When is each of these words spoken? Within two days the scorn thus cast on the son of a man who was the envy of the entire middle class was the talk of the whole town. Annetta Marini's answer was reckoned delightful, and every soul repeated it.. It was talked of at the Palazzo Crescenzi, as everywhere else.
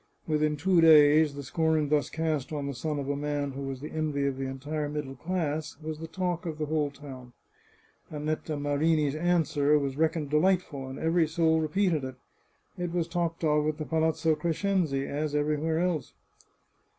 Within 0.27 0.57
two 0.57 0.81
days 0.81 1.35
the 1.35 1.43
scorn 1.43 1.89
thus 1.89 2.09
cast 2.09 2.51
on 2.51 2.65
the 2.65 2.73
son 2.73 2.97
of 2.97 3.07
a 3.07 3.15
man 3.15 3.51
who 3.51 3.61
was 3.61 3.81
the 3.81 3.91
envy 3.91 4.25
of 4.25 4.35
the 4.35 4.47
entire 4.47 4.89
middle 4.89 5.13
class 5.13 5.77
was 5.79 5.99
the 5.99 6.07
talk 6.07 6.47
of 6.47 6.57
the 6.57 6.65
whole 6.65 6.89
town. 6.89 7.33
Annetta 8.09 8.57
Marini's 8.57 9.13
answer 9.15 9.77
was 9.77 9.97
reckoned 9.97 10.31
delightful, 10.31 10.87
and 10.87 10.97
every 10.97 11.27
soul 11.27 11.61
repeated 11.61 12.03
it.. 12.03 12.15
It 12.79 12.91
was 12.91 13.07
talked 13.07 13.43
of 13.43 13.67
at 13.67 13.77
the 13.77 13.85
Palazzo 13.85 14.33
Crescenzi, 14.33 15.05
as 15.05 15.35
everywhere 15.35 15.77
else. 15.77 16.13